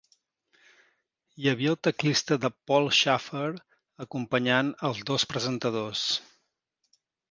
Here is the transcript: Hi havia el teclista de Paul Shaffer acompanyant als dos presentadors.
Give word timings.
Hi 1.43 1.51
havia 1.51 1.73
el 1.73 1.77
teclista 1.89 2.39
de 2.47 2.51
Paul 2.71 2.91
Shaffer 3.03 3.47
acompanyant 4.09 4.75
als 4.93 5.07
dos 5.13 5.31
presentadors. 5.37 6.13